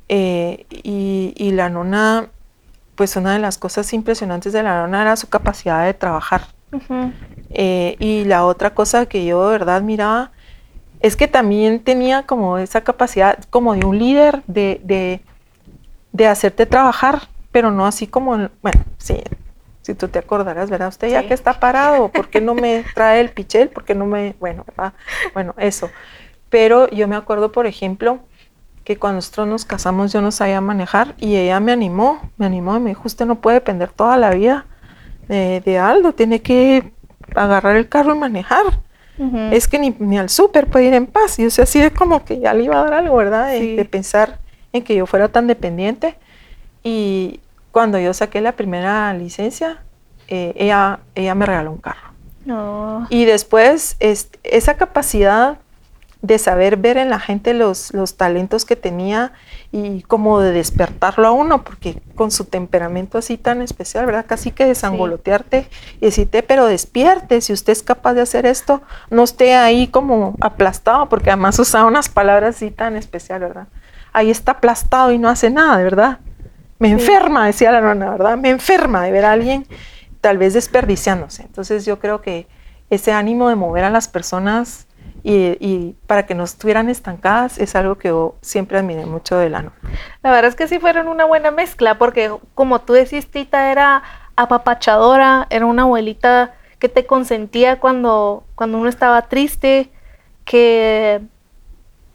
[0.10, 2.28] Eh, y, y, la nona,
[2.94, 6.44] pues una de las cosas impresionantes de la nona era su capacidad de trabajar.
[8.00, 10.30] y la otra cosa que yo de verdad miraba
[11.00, 15.22] es que también tenía como esa capacidad como de un líder de, de,
[16.14, 19.22] de hacerte trabajar, pero no así como, bueno, sí,
[19.82, 20.88] si tú te acordarás, ¿verdad?
[20.88, 23.68] Usted ya que está parado, ¿por qué no me trae el pichel?
[23.68, 24.94] ¿Por qué no me, bueno, ¿verdad?
[25.34, 25.90] Bueno, eso.
[26.50, 28.20] Pero yo me acuerdo, por ejemplo,
[28.86, 32.78] que cuando nosotros nos casamos yo no sabía manejar y ella me animó, me animó
[32.78, 34.66] y me dijo, usted no puede depender toda la vida
[35.28, 36.92] de, Aldo, tiene que
[37.34, 38.66] agarrar el carro y manejar.
[39.52, 41.40] Es que ni, al súper puede ir en paz.
[41.40, 43.52] Y yo sé, así de como que ya le iba a dar algo, ¿verdad?
[43.52, 44.43] de pensar
[44.74, 46.18] en que yo fuera tan dependiente.
[46.84, 47.40] Y,
[47.74, 49.82] cuando yo saqué la primera licencia,
[50.28, 52.14] eh, ella, ella me regaló un carro.
[53.10, 55.58] Y después esa capacidad
[56.22, 59.32] de saber ver en la gente los, los talentos que tenía
[59.72, 64.26] y como de despertarlo a uno, porque con su temperamento así tan especial, ¿verdad?
[64.28, 65.68] Casi que desangolotearte
[66.00, 70.36] y decirte, pero despierte, si usted es capaz de hacer esto, no esté ahí como
[70.42, 73.68] aplastado, porque además usaba unas palabras así tan especial, ¿verdad?
[74.14, 76.20] Ahí está aplastado y no hace nada, de verdad.
[76.80, 78.38] Me enferma, decía la nona, ¿verdad?
[78.38, 79.66] Me enferma de ver a alguien
[80.22, 81.44] tal vez desperdiciándose.
[81.44, 82.48] Entonces yo creo que
[82.90, 84.88] ese ánimo de mover a las personas
[85.24, 89.62] y, para que no estuvieran estancadas es algo que yo siempre admiré mucho de la
[89.62, 89.76] nona.
[90.22, 94.04] La verdad es que sí fueron una buena mezcla, porque como tú decís, Tita era
[94.36, 99.90] apapachadora, era una abuelita que te consentía cuando, cuando uno estaba triste,
[100.44, 101.22] que,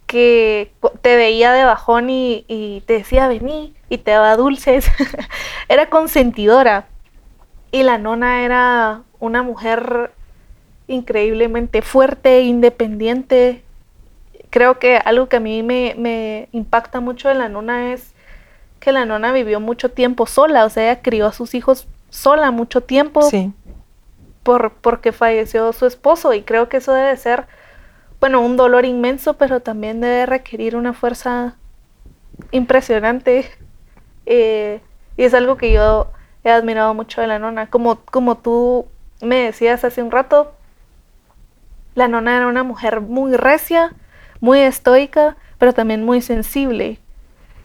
[0.08, 4.86] que te veía de bajón y, y te decía, vení, y te daba dulces.
[5.68, 6.86] era consentidora.
[7.70, 10.10] Y la nona era una mujer
[10.88, 13.62] increíblemente fuerte, independiente.
[14.50, 18.14] Creo que algo que a mí me, impacta mucho de la nona es
[18.80, 22.50] que la nona vivió mucho tiempo sola, o sea, ella crió a sus hijos sola
[22.50, 23.22] mucho tiempo.
[23.22, 23.52] Sí.
[24.42, 27.46] Por, porque falleció su esposo y creo que eso debe ser,
[28.20, 31.56] bueno, un dolor inmenso, pero también debe requerir una fuerza
[32.50, 33.50] impresionante
[34.26, 34.80] eh,
[35.16, 36.10] y es algo que yo
[36.44, 37.68] he admirado mucho de la nona.
[37.68, 38.86] Como, como tú
[39.20, 40.52] me decías hace un rato,
[41.94, 43.92] la nona era una mujer muy recia,
[44.40, 46.98] muy estoica, pero también muy sensible.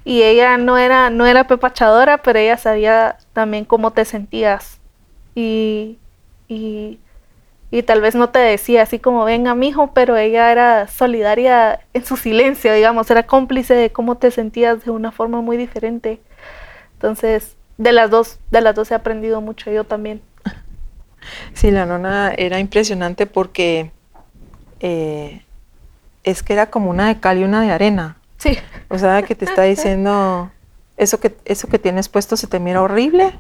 [0.06, 4.80] Y ella no era, no era pepachadora, pero ella sabía también cómo te sentías.
[5.36, 5.98] Y,
[6.48, 7.00] y,
[7.74, 12.06] y tal vez no te decía así como venga mijo, pero ella era solidaria en
[12.06, 16.22] su silencio, digamos, era cómplice de cómo te sentías de una forma muy diferente.
[16.94, 20.22] Entonces, de las dos, de las dos he aprendido mucho yo también.
[21.56, 23.90] Sí, la nona era impresionante porque
[24.80, 25.42] eh,
[26.24, 28.18] es que era como una de cal y una de arena.
[28.38, 28.56] Sí.
[28.90, 30.52] O sea, que te está diciendo,
[30.96, 33.34] eso que, eso que tienes puesto se te mira horrible,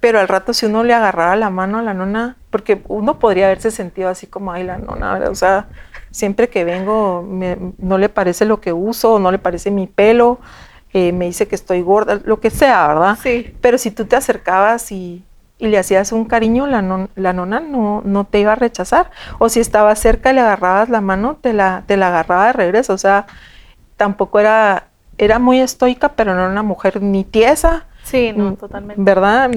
[0.00, 3.46] pero al rato si uno le agarrara la mano a la nona, porque uno podría
[3.46, 5.30] haberse sentido así como, ay, la nona, ¿verdad?
[5.30, 5.68] O sea,
[6.10, 7.26] siempre que vengo
[7.78, 10.38] no le parece lo que uso, no le parece mi pelo,
[10.92, 13.18] eh, me dice que estoy gorda, lo que sea, ¿verdad?
[13.22, 13.54] Sí.
[13.60, 15.24] Pero si tú te acercabas y,
[15.58, 19.10] le hacías un cariño, la, la nona no, no, te iba a rechazar.
[19.38, 22.52] O si estaba cerca y le agarrabas la mano, te la, te la agarraba de
[22.52, 22.92] regreso.
[22.92, 23.26] O sea,
[23.96, 24.86] tampoco era,
[25.18, 27.87] era muy estoica, pero no era una mujer ni tiesa.
[28.08, 29.02] Sí, no, totalmente.
[29.02, 29.50] ¿Verdad?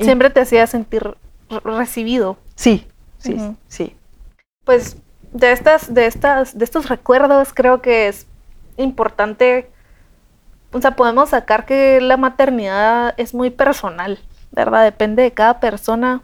[0.00, 1.16] Siempre te hacía sentir
[1.64, 2.36] recibido.
[2.54, 2.86] Sí,
[3.18, 3.36] sí,
[3.68, 3.96] sí.
[4.64, 4.96] Pues
[5.32, 8.26] de estas, de estas, de estos recuerdos creo que es
[8.76, 9.68] importante,
[10.72, 14.20] o sea, podemos sacar que la maternidad es muy personal,
[14.52, 14.84] ¿verdad?
[14.84, 16.22] Depende de cada persona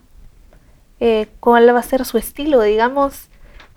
[1.01, 3.29] eh, cuál va a ser su estilo, digamos.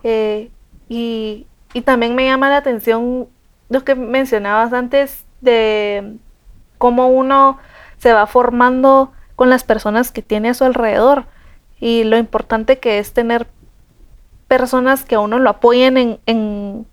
[0.04, 0.52] Eh,
[0.90, 3.28] y, y también me llama la atención
[3.70, 6.18] lo que mencionabas antes de
[6.84, 7.60] cómo uno
[7.98, 11.28] se va formando con las personas que tiene a su alrededor
[11.80, 13.48] y lo importante que es tener
[14.50, 16.86] personas que a uno lo apoyen en,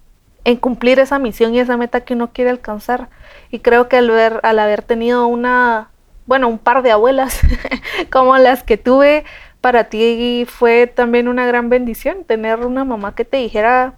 [0.61, 3.09] cumplir esa misión y esa meta que uno quiere alcanzar.
[3.51, 5.91] Y creo que al, ver, al haber tenido una,
[6.25, 7.41] bueno, un par de abuelas
[8.13, 9.25] como las que tuve,
[9.61, 13.95] para ti fue también una gran bendición tener una mamá que te dijera,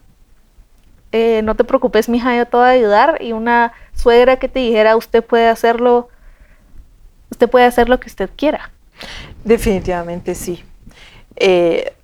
[1.13, 4.61] eh, no te preocupes, mija, yo te voy a ayudar, y una suegra que te
[4.61, 6.09] dijera, usted puede hacerlo,
[7.31, 8.71] usted puede hacer lo que usted quiera.
[9.45, 10.65] Definitivamente sí.
[11.37, 11.95] Eh,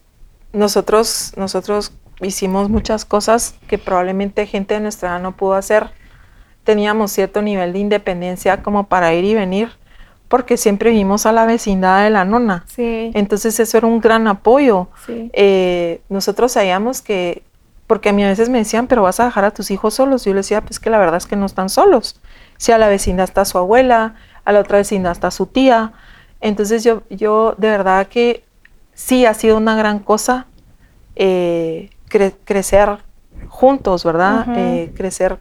[0.52, 5.90] nosotros, nosotros hicimos muchas cosas que probablemente gente de nuestra edad no pudo hacer.
[6.64, 9.70] Teníamos cierto nivel de independencia como para ir y venir,
[10.28, 12.64] porque siempre vivimos a la vecindad de la nona.
[12.68, 13.10] Sí.
[13.14, 14.88] Entonces eso era un gran apoyo.
[15.06, 15.30] Sí.
[15.32, 17.42] Eh, nosotros sabíamos que,
[17.88, 20.24] porque a mí a veces me decían, pero vas a dejar a tus hijos solos.
[20.24, 22.20] Yo les decía, pues que la verdad es que no están solos.
[22.56, 25.92] Si a la vecindad está su abuela, a la otra vecindad está su tía.
[26.40, 28.44] Entonces yo, yo de verdad que
[28.94, 30.46] sí ha sido una gran cosa
[31.16, 32.98] eh, cre- crecer
[33.48, 34.46] juntos, ¿verdad?
[34.56, 35.38] Eh, crecer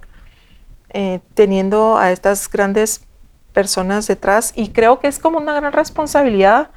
[0.89, 3.01] eh, teniendo a estas grandes
[3.53, 6.69] personas detrás y creo que es como una gran responsabilidad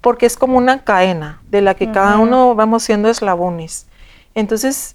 [0.00, 3.86] porque es como una cadena de la que cada uno vamos siendo eslabones.
[4.36, 4.94] Entonces,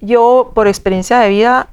[0.00, 1.68] yo por experiencia de vida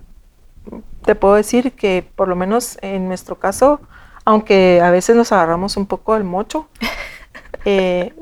[1.06, 3.80] te puedo decir que por lo menos en nuestro caso,
[4.26, 6.68] aunque a veces nos agarramos un poco del mocho,
[7.66, 8.14] eh,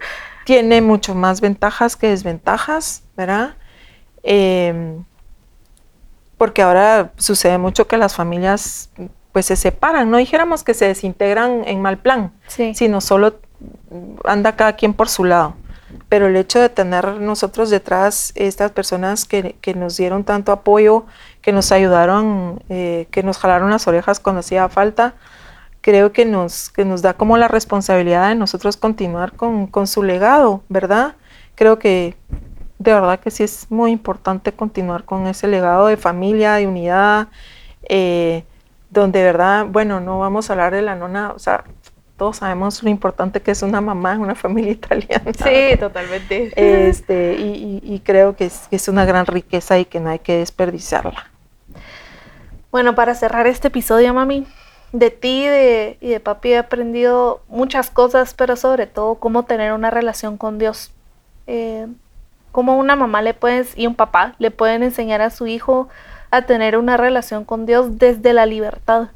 [0.46, 3.56] tiene mucho más ventajas que desventajas, ¿verdad?
[4.22, 5.06] Em,
[6.38, 8.90] porque ahora sucede mucho que las familias
[9.32, 12.76] pues se separan, no dijéramos que se desintegran en mal plan, Sí.
[12.76, 13.40] sino solo
[14.26, 15.56] anda cada quien por su lado.
[16.10, 21.06] Pero el hecho de tener nosotros detrás estas personas que, que nos dieron tanto apoyo,
[21.42, 25.16] que nos ayudaron, eh, que nos jalaron las orejas cuando hacía falta,
[25.82, 30.04] creo que nos, que nos da como la responsabilidad de nosotros continuar con, con su
[30.04, 31.16] legado, ¿verdad?
[31.56, 32.16] Creo que
[32.80, 37.28] de verdad que sí es muy importante continuar con ese legado de familia, de unidad,
[37.84, 38.44] eh,
[38.90, 39.66] donde, ¿verdad?
[39.66, 41.64] Bueno, no vamos a hablar de la nona, o sea,
[42.24, 45.30] todos sabemos lo importante que es una mamá en una familia italiana.
[45.34, 46.54] Sí, totalmente.
[46.56, 50.10] Este, y, y- y creo que es, que es una gran riqueza y que no
[50.10, 51.30] hay que desperdiciarla.
[52.72, 54.48] Bueno, para cerrar este episodio, mami,
[54.94, 59.44] de ti y de, y de papi he aprendido muchas cosas, pero sobre todo cómo
[59.44, 60.92] tener una relación con Dios.
[61.48, 61.88] Eh,
[62.54, 65.90] cómo una mamá le puedes y un papá le pueden enseñar a su hijo
[66.32, 69.10] a tener una relación con Dios desde la libertad.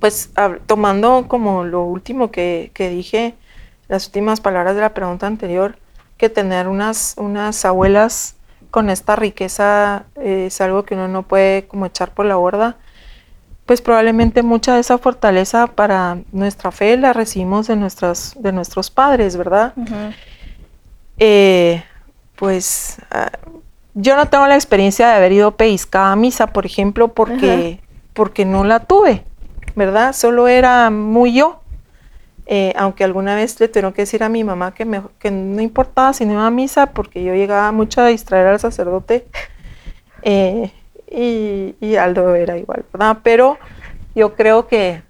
[0.00, 0.30] Pues
[0.66, 3.34] tomando como lo último que, que dije,
[3.88, 5.76] las últimas palabras de la pregunta anterior,
[6.16, 8.36] que tener unas, unas abuelas
[8.70, 12.76] con esta riqueza eh, es algo que uno no puede como echar por la borda,
[13.66, 18.90] pues probablemente mucha de esa fortaleza para nuestra fe la recibimos de, nuestras, de nuestros
[18.90, 19.74] padres, ¿verdad?
[21.18, 21.82] Eh,
[22.36, 23.30] pues ah,
[23.94, 27.80] yo no tengo la experiencia de haber ido pellizcada a misa, por ejemplo, porque,
[28.14, 29.24] porque no la tuve,
[29.78, 30.12] ¿verdad?
[30.12, 31.60] Solo era muy yo.
[32.50, 36.12] Eh, aunque alguna vez le tuvieron que decir a mi mamá que, que no importaba
[36.14, 39.26] si no iba a misa, porque yo llegaba mucho a distraer al sacerdote.
[40.22, 40.72] Eh,
[41.08, 43.18] y, y Aldo era igual, ¿verdad?
[43.22, 43.56] Pero
[44.16, 45.00] yo creo que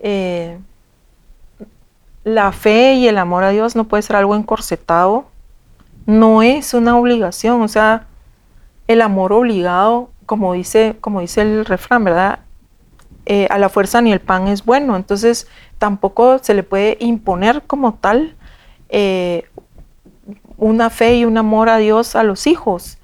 [0.00, 0.58] eh,
[2.24, 5.26] la fe y el amor a Dios no puede ser algo encorsetado,
[6.04, 8.08] no es una obligación, o sea,
[8.88, 12.40] el amor obligado, como dice, como dice el refrán, ¿verdad?
[13.28, 17.62] Eh, a la fuerza ni el pan es bueno, entonces tampoco se le puede imponer
[17.66, 18.36] como tal
[18.88, 19.48] eh,
[20.56, 22.98] una fe y un amor a Dios a los hijos.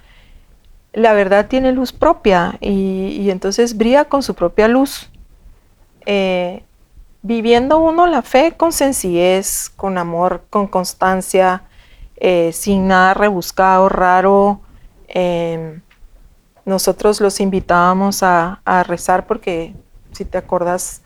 [0.93, 5.11] La verdad tiene luz propia y, entonces brilla con su propia luz.
[6.07, 6.63] Eh,
[7.23, 11.65] viviendo uno la fe con sencillez, con amor, con constancia,
[12.53, 14.61] sin nada rebuscado, raro.
[16.65, 19.75] nosotros los invitábamos a rezar porque,
[20.13, 21.03] si te acuerdas,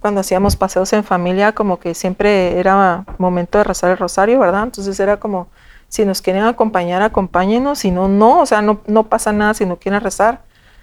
[0.00, 4.62] cuando hacíamos paseos en familia, como que siempre era momento de rezar el rosario, ¿verdad?
[4.64, 5.48] Entonces era como,
[5.88, 9.66] si nos quieren acompañar, acompáñenos, si no, no, o sea, no, no pasa nada si
[9.66, 10.40] no quieren rezar.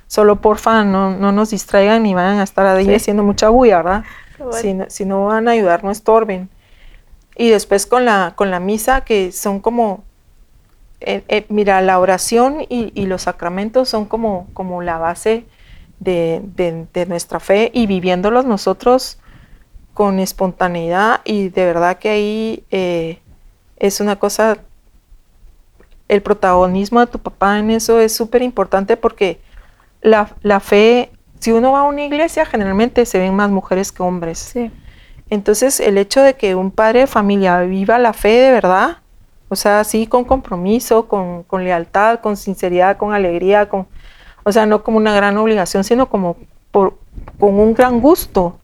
[0.07, 2.93] Solo porfa, no, no nos distraigan ni vayan a estar ahí Sí.
[2.95, 4.03] haciendo mucha bulla, ¿verdad?
[4.37, 4.53] Bueno.
[4.53, 6.49] Si, no- si no van a ayudar, no estorben.
[7.35, 10.03] Y después con la, con la misa, que son como,
[11.01, 15.45] eh, eh, mira, la oración y, y los sacramentos son como, como la base
[15.99, 19.19] de, de- de nuestra fe y viviéndolos nosotros
[19.93, 23.19] con espontaneidad y de verdad que ahí eh,
[23.77, 24.57] es una cosa,
[26.07, 29.39] el protagonismo de tu papá en eso es súper importante porque
[30.01, 34.03] la, la fe, si uno va a una iglesia, generalmente se ven más mujeres que
[34.03, 34.39] hombres.
[34.39, 34.71] Sí.
[35.29, 38.97] Entonces, el hecho de que un padre de familia viva la fe de verdad,
[39.49, 43.87] o sea, sí con compromiso, con, con lealtad, con sinceridad, con alegría, con,
[44.47, 46.37] o sea, no como una gran obligación, sino como
[46.71, 46.97] por,
[47.37, 48.57] con un gran gusto.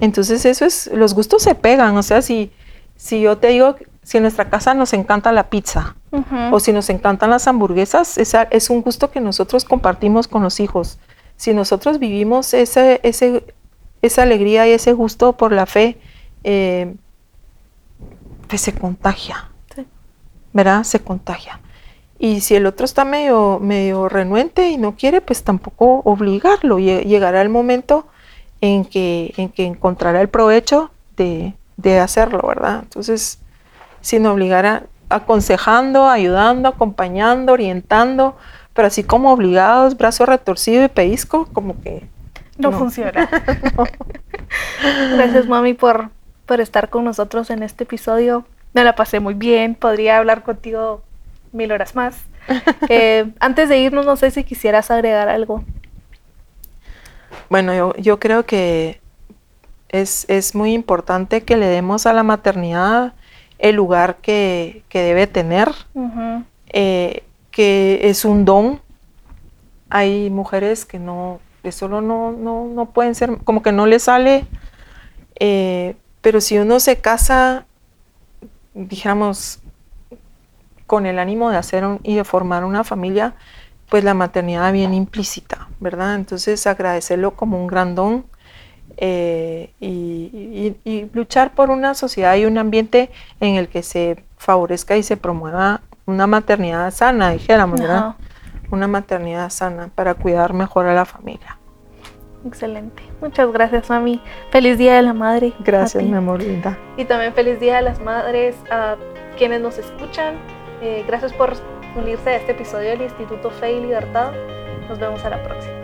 [0.00, 2.52] Entonces, eso es, los gustos se pegan, o sea, si,
[2.94, 5.96] si yo te digo, si en nuestra casa nos encanta la pizza,
[6.52, 10.60] o si nos encantan las hamburguesas, esa, es un gusto que nosotros compartimos con los
[10.60, 10.98] hijos.
[11.36, 13.42] Si nosotros vivimos ese, ese,
[14.02, 15.98] esa alegría y ese gusto por la fe,
[16.44, 16.94] eh,
[18.46, 19.84] pues se contagia, Sí.
[20.52, 20.84] ¿verdad?
[20.84, 21.60] Se contagia.
[22.18, 26.78] Y si el otro está medio, medio renuente y no quiere, pues tampoco obligarlo.
[26.78, 28.06] Llegará el momento
[28.60, 32.80] en que, en que encontrará el provecho de, de hacerlo, ¿verdad?
[32.82, 33.38] Entonces,
[34.00, 38.36] sin obligar a, aconsejando, ayudando, acompañando, orientando,
[38.74, 42.06] pero así como obligados, brazo retorcido y pellizco, como que...
[42.58, 43.28] No, funciona.
[45.14, 46.10] Gracias, mami, por,
[46.44, 48.44] por estar con nosotros en este episodio.
[48.74, 51.02] Me la pasé muy bien, podría hablar contigo
[51.52, 52.16] mil horas más.
[52.88, 55.62] Eh, antes de irnos, no sé si quisieras agregar algo.
[57.50, 59.00] Bueno, yo, yo creo que
[59.90, 63.12] es, es, muy importante que le demos a la maternidad
[63.58, 65.70] el lugar que, que debe tener,
[66.68, 68.80] eh, que es un don.
[69.90, 73.98] Hay mujeres que no, que solo no, no, no pueden ser, como que no le
[73.98, 74.46] sale,
[75.40, 77.66] eh, pero si uno se casa,
[78.74, 79.60] dijéramos,
[80.88, 83.34] con el ánimo de hacer y de formar una familia,
[83.90, 86.14] pues la maternidad viene implícita, ¿verdad?
[86.14, 88.24] Entonces agradecerlo como un gran don
[88.96, 90.74] eh, y,
[91.12, 95.82] luchar por una sociedad y un ambiente en el que se favorezca y se promueva
[96.06, 98.14] una maternidad sana, dijéramos, ¿verdad?
[98.70, 101.58] Una maternidad sana para cuidar mejor a la familia.
[102.46, 103.02] Excelente.
[103.20, 104.22] Muchas gracias, mami.
[104.50, 105.52] Feliz Día de la Madre.
[105.60, 106.78] Gracias, mi amor linda.
[106.96, 108.96] Y también feliz Día de las Madres a
[109.36, 110.36] quienes nos escuchan.
[110.80, 111.54] Eh, gracias por
[111.96, 114.32] unirse a este episodio del Instituto Fe y Libertad.
[114.88, 115.74] Nos vemos a la próxima.